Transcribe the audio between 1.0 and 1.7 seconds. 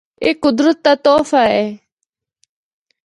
تحفہ اے۔